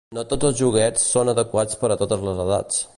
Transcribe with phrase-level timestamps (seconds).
[0.17, 2.87] No tots els joguets són adequats per a totes les edats.